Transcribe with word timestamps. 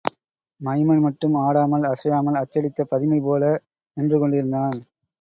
Maiman 0.61 0.99
மட்டும் 0.99 1.35
ஆடாமல் 1.35 1.83
அசையாமல் 1.83 2.41
அச்சடித்த 2.41 2.87
பதுமைபோல 2.91 3.53
நின்றுகொண்டிருந்தான். 3.97 4.79